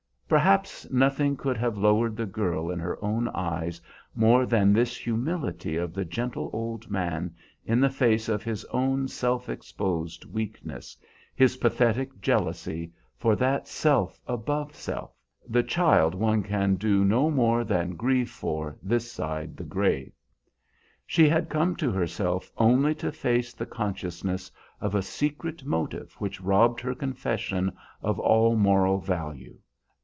Perhaps 0.31 0.89
nothing 0.89 1.35
could 1.35 1.57
have 1.57 1.77
lowered 1.77 2.15
the 2.15 2.25
girl 2.25 2.71
in 2.71 2.79
her 2.79 2.97
own 3.03 3.27
eyes 3.35 3.81
more 4.15 4.45
than 4.45 4.71
this 4.71 4.95
humility 4.95 5.75
of 5.75 5.93
the 5.93 6.05
gentle 6.05 6.49
old 6.53 6.89
man 6.89 7.35
in 7.65 7.81
the 7.81 7.89
face 7.89 8.29
of 8.29 8.41
his 8.41 8.63
own 8.71 9.09
self 9.09 9.49
exposed 9.49 10.23
weakness, 10.23 10.95
his 11.35 11.57
pathetic 11.57 12.21
jealousy 12.21 12.93
for 13.17 13.35
that 13.35 13.67
self 13.67 14.21
above 14.25 14.73
self, 14.73 15.13
the 15.49 15.63
child 15.63 16.15
one 16.15 16.41
can 16.43 16.75
do 16.75 17.03
no 17.03 17.29
more 17.29 17.65
than 17.65 17.97
grieve 17.97 18.29
for 18.31 18.77
this 18.81 19.11
side 19.11 19.57
the 19.57 19.65
grave. 19.65 20.13
She 21.05 21.27
had 21.27 21.49
come 21.49 21.75
to 21.75 21.91
herself 21.91 22.49
only 22.57 22.95
to 22.95 23.11
face 23.11 23.51
the 23.53 23.65
consciousness 23.65 24.49
of 24.79 24.95
a 24.95 25.01
secret 25.01 25.65
motive 25.65 26.13
which 26.19 26.39
robbed 26.39 26.79
her 26.79 26.95
confession 26.95 27.73
of 28.01 28.17
all 28.17 28.55
moral 28.55 28.97
value. 29.01 29.57